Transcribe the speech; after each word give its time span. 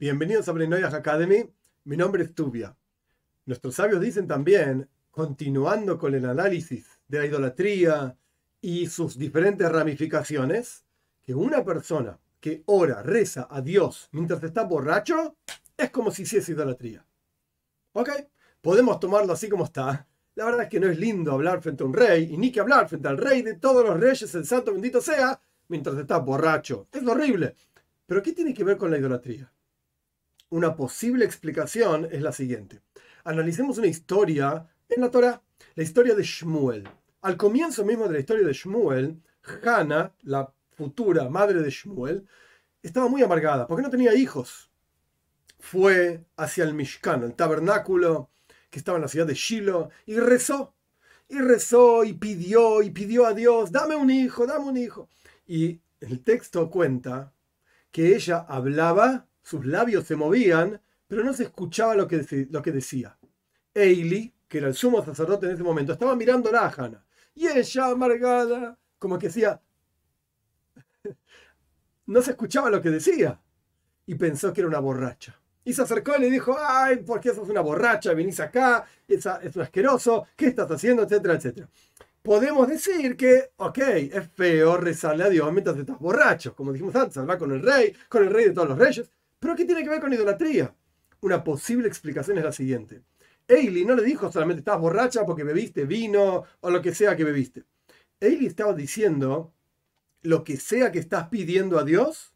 Bienvenidos 0.00 0.48
a 0.48 0.52
Brenoyas 0.52 0.94
Academy. 0.94 1.44
Mi 1.84 1.94
nombre 1.94 2.24
es 2.24 2.34
Tubia. 2.34 2.74
Nuestros 3.44 3.74
sabios 3.74 4.00
dicen 4.00 4.26
también, 4.26 4.88
continuando 5.10 5.98
con 5.98 6.14
el 6.14 6.24
análisis 6.24 6.98
de 7.06 7.18
la 7.18 7.26
idolatría 7.26 8.16
y 8.62 8.86
sus 8.86 9.18
diferentes 9.18 9.70
ramificaciones, 9.70 10.86
que 11.22 11.34
una 11.34 11.62
persona 11.66 12.18
que 12.40 12.62
ora, 12.64 13.02
reza 13.02 13.46
a 13.50 13.60
Dios 13.60 14.08
mientras 14.12 14.42
está 14.42 14.64
borracho, 14.64 15.36
es 15.76 15.90
como 15.90 16.10
si 16.10 16.22
hiciese 16.22 16.52
idolatría. 16.52 17.04
¿Ok? 17.92 18.08
Podemos 18.62 19.00
tomarlo 19.00 19.34
así 19.34 19.50
como 19.50 19.64
está. 19.64 20.08
La 20.34 20.46
verdad 20.46 20.62
es 20.62 20.68
que 20.70 20.80
no 20.80 20.88
es 20.88 20.98
lindo 20.98 21.32
hablar 21.32 21.60
frente 21.60 21.82
a 21.82 21.86
un 21.86 21.92
rey, 21.92 22.32
y 22.32 22.38
ni 22.38 22.50
que 22.50 22.60
hablar 22.60 22.88
frente 22.88 23.06
al 23.06 23.18
rey 23.18 23.42
de 23.42 23.56
todos 23.56 23.84
los 23.84 24.00
reyes, 24.00 24.34
el 24.34 24.46
santo 24.46 24.72
bendito 24.72 25.02
sea, 25.02 25.38
mientras 25.68 25.98
está 25.98 26.16
borracho. 26.16 26.88
Es 26.90 27.06
horrible. 27.06 27.54
Pero 28.06 28.22
¿qué 28.22 28.32
tiene 28.32 28.54
que 28.54 28.64
ver 28.64 28.78
con 28.78 28.90
la 28.90 28.96
idolatría? 28.96 29.52
Una 30.50 30.74
posible 30.74 31.24
explicación 31.24 32.08
es 32.10 32.22
la 32.22 32.32
siguiente. 32.32 32.80
Analicemos 33.22 33.78
una 33.78 33.86
historia 33.86 34.68
en 34.88 35.00
la 35.00 35.08
Torah, 35.08 35.40
la 35.76 35.82
historia 35.84 36.16
de 36.16 36.24
Shmuel. 36.24 36.88
Al 37.22 37.36
comienzo 37.36 37.84
mismo 37.84 38.08
de 38.08 38.14
la 38.14 38.18
historia 38.18 38.44
de 38.44 38.52
Shmuel, 38.52 39.22
Hannah, 39.62 40.12
la 40.22 40.52
futura 40.72 41.28
madre 41.28 41.62
de 41.62 41.70
Shmuel, 41.70 42.26
estaba 42.82 43.06
muy 43.06 43.22
amargada 43.22 43.68
porque 43.68 43.84
no 43.84 43.90
tenía 43.90 44.12
hijos. 44.16 44.72
Fue 45.60 46.24
hacia 46.36 46.64
el 46.64 46.74
Mishkan, 46.74 47.22
el 47.22 47.34
tabernáculo 47.34 48.30
que 48.70 48.80
estaba 48.80 48.96
en 48.98 49.02
la 49.02 49.08
ciudad 49.08 49.28
de 49.28 49.34
Shiloh, 49.34 49.90
y 50.06 50.18
rezó. 50.18 50.74
Y 51.28 51.38
rezó 51.38 52.02
y 52.02 52.14
pidió 52.14 52.82
y 52.82 52.90
pidió 52.90 53.24
a 53.24 53.34
Dios, 53.34 53.70
dame 53.70 53.94
un 53.94 54.10
hijo, 54.10 54.48
dame 54.48 54.64
un 54.64 54.76
hijo. 54.76 55.08
Y 55.46 55.80
el 56.00 56.24
texto 56.24 56.70
cuenta 56.70 57.32
que 57.92 58.16
ella 58.16 58.44
hablaba 58.48 59.28
sus 59.42 59.64
labios 59.66 60.06
se 60.06 60.16
movían, 60.16 60.80
pero 61.06 61.24
no 61.24 61.32
se 61.32 61.44
escuchaba 61.44 61.94
lo 61.94 62.06
que, 62.06 62.48
lo 62.50 62.62
que 62.62 62.72
decía. 62.72 63.18
Eili, 63.74 64.32
que 64.48 64.58
era 64.58 64.68
el 64.68 64.74
sumo 64.74 65.04
sacerdote 65.04 65.46
en 65.46 65.52
ese 65.52 65.62
momento, 65.62 65.92
estaba 65.92 66.14
mirando 66.16 66.54
a 66.56 66.68
Hannah. 66.68 67.04
Y 67.34 67.46
ella, 67.46 67.86
amargada, 67.86 68.78
como 68.98 69.18
que 69.18 69.28
decía, 69.28 69.60
no 72.06 72.22
se 72.22 72.32
escuchaba 72.32 72.70
lo 72.70 72.82
que 72.82 72.90
decía. 72.90 73.40
Y 74.06 74.14
pensó 74.16 74.52
que 74.52 74.60
era 74.60 74.68
una 74.68 74.80
borracha. 74.80 75.40
Y 75.64 75.72
se 75.72 75.82
acercó 75.82 76.16
y 76.16 76.20
le 76.20 76.30
dijo, 76.30 76.56
ay, 76.58 76.96
¿por 76.98 77.20
qué 77.20 77.34
sos 77.34 77.48
una 77.48 77.60
borracha? 77.60 78.12
Venís 78.14 78.40
acá, 78.40 78.84
es, 79.06 79.26
un 79.26 79.62
asqueroso, 79.62 80.26
¿qué 80.34 80.48
estás 80.48 80.70
haciendo? 80.70 81.02
Etcétera, 81.02 81.34
etcétera. 81.34 81.68
Podemos 82.22 82.68
decir 82.68 83.16
que, 83.16 83.52
ok, 83.56 83.78
es 83.78 84.28
feo 84.32 84.76
rezarle 84.76 85.24
a 85.24 85.28
Dios 85.28 85.50
mientras 85.52 85.76
estás 85.76 85.98
borracho. 85.98 86.54
Como 86.54 86.72
dijimos 86.72 86.94
antes, 86.96 87.16
hablar 87.16 87.38
con 87.38 87.52
el 87.52 87.62
rey, 87.62 87.94
con 88.08 88.22
el 88.24 88.30
rey 88.30 88.46
de 88.46 88.52
todos 88.52 88.68
los 88.68 88.78
reyes. 88.78 89.10
Pero 89.40 89.56
¿qué 89.56 89.64
tiene 89.64 89.82
que 89.82 89.88
ver 89.88 90.00
con 90.00 90.12
idolatría? 90.12 90.74
Una 91.22 91.42
posible 91.42 91.88
explicación 91.88 92.36
es 92.38 92.44
la 92.44 92.52
siguiente. 92.52 93.02
Eili 93.48 93.84
no 93.84 93.96
le 93.96 94.02
dijo 94.02 94.30
solamente 94.30 94.60
estás 94.60 94.78
borracha 94.78 95.24
porque 95.24 95.42
bebiste 95.42 95.86
vino 95.86 96.44
o 96.60 96.70
lo 96.70 96.82
que 96.82 96.94
sea 96.94 97.16
que 97.16 97.24
bebiste. 97.24 97.64
Eili 98.20 98.46
estaba 98.46 98.74
diciendo 98.74 99.52
lo 100.22 100.44
que 100.44 100.58
sea 100.58 100.92
que 100.92 100.98
estás 100.98 101.28
pidiendo 101.28 101.78
a 101.78 101.84
Dios, 101.84 102.34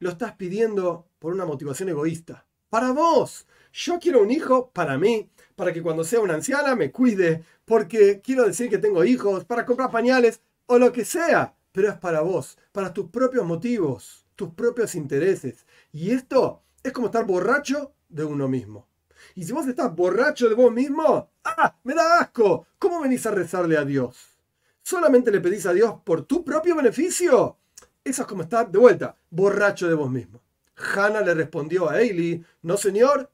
lo 0.00 0.10
estás 0.10 0.34
pidiendo 0.34 1.08
por 1.20 1.32
una 1.32 1.46
motivación 1.46 1.88
egoísta. 1.88 2.44
Para 2.68 2.90
vos. 2.90 3.46
Yo 3.72 4.00
quiero 4.00 4.22
un 4.22 4.30
hijo 4.32 4.70
para 4.72 4.98
mí, 4.98 5.30
para 5.54 5.72
que 5.72 5.82
cuando 5.82 6.02
sea 6.02 6.20
una 6.20 6.34
anciana 6.34 6.74
me 6.74 6.90
cuide, 6.90 7.44
porque 7.64 8.20
quiero 8.20 8.44
decir 8.44 8.68
que 8.68 8.78
tengo 8.78 9.04
hijos, 9.04 9.44
para 9.44 9.64
comprar 9.64 9.90
pañales 9.90 10.40
o 10.66 10.78
lo 10.78 10.92
que 10.92 11.04
sea. 11.04 11.54
Pero 11.70 11.88
es 11.90 11.98
para 11.98 12.22
vos, 12.22 12.58
para 12.72 12.92
tus 12.92 13.10
propios 13.10 13.46
motivos 13.46 14.25
tus 14.36 14.50
propios 14.50 14.94
intereses. 14.94 15.66
Y 15.92 16.12
esto 16.12 16.62
es 16.82 16.92
como 16.92 17.06
estar 17.06 17.26
borracho 17.26 17.92
de 18.08 18.24
uno 18.24 18.46
mismo. 18.48 18.86
Y 19.34 19.44
si 19.44 19.52
vos 19.52 19.66
estás 19.66 19.94
borracho 19.94 20.48
de 20.48 20.54
vos 20.54 20.72
mismo, 20.72 21.30
¡ah! 21.44 21.74
¡Me 21.82 21.94
da 21.94 22.20
asco! 22.20 22.66
¿Cómo 22.78 23.00
venís 23.00 23.26
a 23.26 23.30
rezarle 23.32 23.76
a 23.76 23.84
Dios? 23.84 24.16
¿Solamente 24.82 25.30
le 25.32 25.40
pedís 25.40 25.66
a 25.66 25.72
Dios 25.72 25.94
por 26.04 26.22
tu 26.22 26.44
propio 26.44 26.76
beneficio? 26.76 27.58
Eso 28.04 28.22
es 28.22 28.28
como 28.28 28.42
estar, 28.42 28.70
de 28.70 28.78
vuelta, 28.78 29.16
borracho 29.30 29.88
de 29.88 29.94
vos 29.94 30.10
mismo. 30.10 30.40
Hannah 30.76 31.22
le 31.22 31.34
respondió 31.34 31.90
a 31.90 32.00
Eili, 32.00 32.44
no 32.62 32.76
señor, 32.76 33.30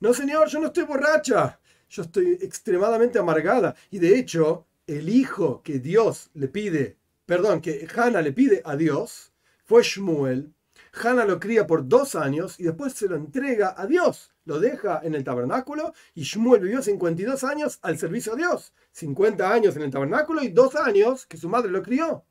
no 0.00 0.14
señor, 0.14 0.48
yo 0.48 0.58
no 0.58 0.66
estoy 0.66 0.84
borracha, 0.84 1.60
yo 1.88 2.02
estoy 2.02 2.38
extremadamente 2.40 3.18
amargada. 3.18 3.76
Y 3.90 3.98
de 3.98 4.18
hecho, 4.18 4.66
el 4.86 5.08
hijo 5.08 5.62
que 5.62 5.78
Dios 5.78 6.30
le 6.34 6.48
pide, 6.48 6.96
perdón, 7.26 7.60
que 7.60 7.86
Hannah 7.94 8.22
le 8.22 8.32
pide 8.32 8.62
a 8.64 8.74
Dios, 8.74 9.32
fue 9.68 9.82
Shmuel. 9.82 10.54
Hannah 10.94 11.26
lo 11.26 11.38
cría 11.38 11.66
por 11.66 11.86
dos 11.86 12.14
años 12.14 12.58
y 12.58 12.64
después 12.64 12.94
se 12.94 13.06
lo 13.06 13.16
entrega 13.16 13.74
a 13.76 13.86
Dios. 13.86 14.32
Lo 14.46 14.58
deja 14.58 15.00
en 15.04 15.14
el 15.14 15.22
tabernáculo 15.22 15.92
y 16.14 16.22
Shmuel 16.22 16.62
vivió 16.62 16.80
52 16.80 17.44
años 17.44 17.78
al 17.82 17.98
servicio 17.98 18.32
de 18.32 18.38
Dios. 18.38 18.72
50 18.92 19.52
años 19.52 19.76
en 19.76 19.82
el 19.82 19.90
tabernáculo 19.90 20.42
y 20.42 20.48
dos 20.48 20.74
años 20.74 21.26
que 21.26 21.36
su 21.36 21.50
madre 21.50 21.70
lo 21.70 21.82
crió. 21.82 22.24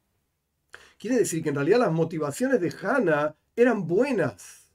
Quiere 0.97 1.17
decir 1.17 1.43
que 1.43 1.49
en 1.49 1.55
realidad 1.55 1.77
las 1.77 1.91
motivaciones 1.91 2.59
de 2.59 2.73
Hannah 2.81 3.35
eran 3.55 3.85
buenas. 3.85 4.71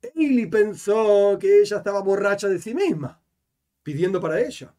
Eli 0.00 0.46
pensó 0.46 1.36
que 1.38 1.60
ella 1.60 1.76
estaba 1.76 2.00
borracha 2.00 2.48
de 2.48 2.58
sí 2.58 2.74
misma, 2.74 3.20
pidiendo 3.82 4.22
para 4.22 4.40
ella. 4.40 4.74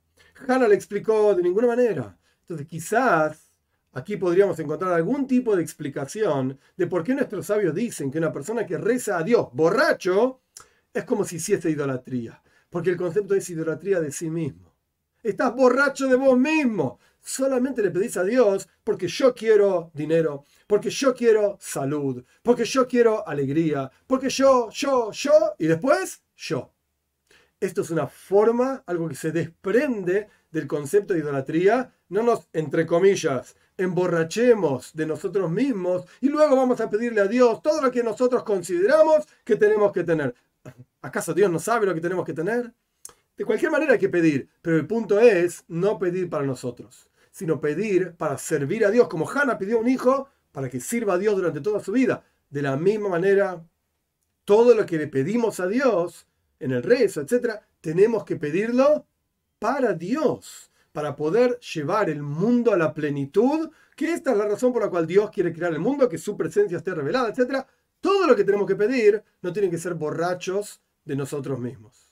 Hannah 0.48 0.68
le 0.68 0.74
explicó 0.74 1.36
de 1.36 1.44
ninguna 1.44 1.68
manera. 1.68 2.18
Entonces 2.42 2.66
quizás 2.66 3.51
Aquí 3.94 4.16
podríamos 4.16 4.58
encontrar 4.60 4.94
algún 4.94 5.28
tipo 5.28 5.56
de 5.56 5.62
explicación 5.62 6.58
de 6.78 6.88
por 6.88 7.04
qué 7.04 7.14
nuestros 7.14 7.46
sabios 7.46 7.76
dicen 7.76 8.10
que 8.10 8.20
una 8.20 8.32
persona 8.32 8.66
que 8.66 8.78
reza 8.78 9.18
a 9.18 9.24
Dios 9.24 9.50
borracho 9.52 10.42
es 10.94 11.04
como 11.04 11.26
si 11.26 11.38
hiciese 11.38 11.70
idolatría. 11.70 12.42
Porque 12.70 12.90
el 12.90 12.98
concepto 12.98 13.36
es 13.36 13.50
idolatría 13.50 14.00
de 14.00 14.12
sí 14.12 14.30
mismo. 14.30 14.74
Estás 15.22 15.54
borracho 15.54 16.08
de 16.08 16.16
vos 16.16 16.38
mismo. 16.38 17.00
Solamente 17.20 17.84
le 17.84 17.92
pedís 17.92 18.16
a 18.18 18.24
Dios 18.24 18.68
porque 18.84 19.08
yo 19.08 19.36
quiero 19.36 19.92
dinero, 19.94 20.46
porque 20.66 20.90
yo 20.90 21.14
quiero 21.14 21.58
salud, 21.60 22.24
porque 22.42 22.66
yo 22.66 22.88
quiero 22.88 23.28
alegría, 23.28 23.92
porque 24.08 24.30
yo, 24.30 24.70
yo, 24.72 25.12
yo 25.12 25.54
y 25.60 25.68
después 25.68 26.24
yo. 26.36 26.74
Esto 27.60 27.82
es 27.82 27.92
una 27.92 28.08
forma, 28.08 28.84
algo 28.88 29.08
que 29.08 29.16
se 29.16 29.32
desprende 29.32 30.30
del 30.50 30.66
concepto 30.66 31.14
de 31.14 31.20
idolatría. 31.20 31.94
No 32.10 32.24
nos, 32.24 32.50
entre 32.54 32.88
comillas, 32.88 33.56
emborrachemos 33.78 34.94
de 34.94 35.06
nosotros 35.06 35.50
mismos 35.50 36.06
y 36.20 36.30
luego 36.30 36.56
vamos 36.56 36.80
a 36.82 36.90
pedirle 36.90 37.22
a 37.22 37.28
Dios 37.28 37.62
todo 37.62 37.82
lo 37.82 37.92
que 37.92 38.04
nosotros 38.04 38.44
consideramos 38.44 39.28
que 39.44 39.56
tenemos 39.56 39.92
que 39.92 40.04
tener. 40.04 40.36
¿Acaso 41.02 41.34
Dios 41.34 41.50
no 41.50 41.60
sabe 41.60 41.86
lo 41.86 41.94
que 41.94 42.02
tenemos 42.02 42.26
que 42.26 42.34
tener? 42.34 42.74
De 43.36 43.46
cualquier 43.46 43.72
manera 43.72 43.94
hay 43.94 44.00
que 44.00 44.10
pedir, 44.10 44.50
pero 44.62 44.78
el 44.78 44.86
punto 44.86 45.20
es 45.20 45.64
no 45.68 45.98
pedir 45.98 46.30
para 46.30 46.46
nosotros, 46.46 47.10
sino 47.32 47.60
pedir 47.60 48.14
para 48.14 48.38
servir 48.38 48.86
a 48.86 48.92
Dios, 48.92 49.08
como 49.08 49.28
Hannah 49.28 49.58
pidió 49.58 49.80
un 49.80 49.88
hijo 49.88 50.30
para 50.52 50.70
que 50.70 50.80
sirva 50.80 51.14
a 51.14 51.18
Dios 51.18 51.36
durante 51.36 51.62
toda 51.62 51.80
su 51.80 51.92
vida. 51.92 52.24
De 52.50 52.62
la 52.62 52.78
misma 52.78 53.10
manera, 53.10 53.64
todo 54.46 54.76
lo 54.76 54.86
que 54.86 54.98
le 54.98 55.08
pedimos 55.08 55.60
a 55.60 55.68
Dios 55.68 56.28
en 56.60 56.72
el 56.72 56.84
rezo, 56.84 57.22
etc., 57.22 57.62
tenemos 57.80 58.26
que 58.26 58.36
pedirlo 58.36 59.08
para 59.58 59.94
Dios 59.94 60.70
para 60.92 61.16
poder 61.16 61.60
llevar 61.60 62.10
el 62.10 62.22
mundo 62.22 62.74
a 62.74 62.78
la 62.78 62.94
plenitud, 62.94 63.70
que 63.96 64.14
esta 64.14 64.32
es 64.32 64.38
la 64.38 64.48
razón 64.48 64.74
por 64.74 64.82
la 64.82 64.90
cual 64.90 65.08
Dios 65.08 65.30
quiere 65.32 65.54
crear 65.54 65.74
el 65.74 65.80
mundo, 65.80 66.10
que 66.10 66.18
su 66.18 66.36
presencia 66.36 66.78
esté 66.78 66.94
revelada, 66.94 67.30
etc. 67.30 67.66
Todo 68.00 68.28
lo 68.28 68.36
que 68.36 68.44
tenemos 68.44 68.68
que 68.68 68.76
pedir 68.76 69.24
no 69.42 69.54
tiene 69.54 69.70
que 69.70 69.78
ser 69.78 69.94
borrachos 69.94 70.82
de 71.06 71.16
nosotros 71.16 71.60
mismos. 71.60 72.11